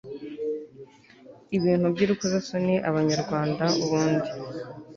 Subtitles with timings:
[1.57, 4.29] ibintu by'urukozasoni abanyarwanda ubundi